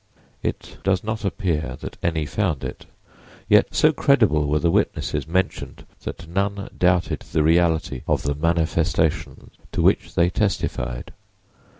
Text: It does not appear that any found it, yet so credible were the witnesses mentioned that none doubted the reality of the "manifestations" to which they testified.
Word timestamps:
It 0.41 0.79
does 0.83 1.03
not 1.03 1.23
appear 1.23 1.77
that 1.79 1.95
any 2.01 2.25
found 2.25 2.63
it, 2.63 2.87
yet 3.47 3.67
so 3.75 3.91
credible 3.93 4.47
were 4.47 4.57
the 4.57 4.71
witnesses 4.71 5.27
mentioned 5.27 5.85
that 6.05 6.27
none 6.27 6.71
doubted 6.75 7.19
the 7.31 7.43
reality 7.43 8.01
of 8.07 8.23
the 8.23 8.33
"manifestations" 8.33 9.53
to 9.71 9.83
which 9.83 10.15
they 10.15 10.31
testified. 10.31 11.13